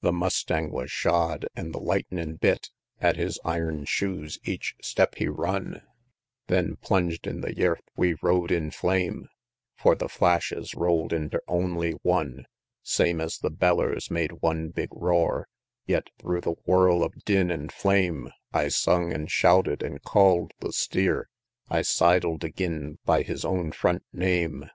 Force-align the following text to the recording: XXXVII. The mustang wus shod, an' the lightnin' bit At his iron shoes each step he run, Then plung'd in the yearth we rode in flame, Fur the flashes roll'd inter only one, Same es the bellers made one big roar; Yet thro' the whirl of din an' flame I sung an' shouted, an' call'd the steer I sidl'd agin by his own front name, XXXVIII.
XXXVII. 0.00 0.08
The 0.08 0.12
mustang 0.12 0.70
wus 0.72 0.90
shod, 0.90 1.46
an' 1.54 1.70
the 1.70 1.78
lightnin' 1.78 2.34
bit 2.34 2.72
At 3.00 3.14
his 3.14 3.38
iron 3.44 3.84
shoes 3.84 4.40
each 4.42 4.74
step 4.82 5.14
he 5.14 5.28
run, 5.28 5.82
Then 6.48 6.74
plung'd 6.82 7.20
in 7.28 7.42
the 7.42 7.54
yearth 7.56 7.84
we 7.96 8.16
rode 8.20 8.50
in 8.50 8.72
flame, 8.72 9.28
Fur 9.76 9.94
the 9.94 10.08
flashes 10.08 10.74
roll'd 10.74 11.12
inter 11.12 11.42
only 11.46 11.92
one, 12.02 12.46
Same 12.82 13.20
es 13.20 13.38
the 13.38 13.50
bellers 13.50 14.10
made 14.10 14.42
one 14.42 14.70
big 14.70 14.88
roar; 14.92 15.46
Yet 15.86 16.10
thro' 16.18 16.40
the 16.40 16.56
whirl 16.66 17.04
of 17.04 17.24
din 17.24 17.52
an' 17.52 17.68
flame 17.68 18.30
I 18.52 18.66
sung 18.70 19.12
an' 19.12 19.28
shouted, 19.28 19.84
an' 19.84 20.00
call'd 20.00 20.54
the 20.58 20.72
steer 20.72 21.28
I 21.70 21.82
sidl'd 21.84 22.44
agin 22.44 22.98
by 23.04 23.22
his 23.22 23.44
own 23.44 23.70
front 23.70 24.02
name, 24.12 24.54
XXXVIII. 24.64 24.70